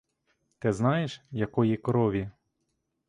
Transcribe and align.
Та 0.59 0.73
знаєш, 0.73 1.21
якої 1.31 1.77
крові?!. 1.77 2.29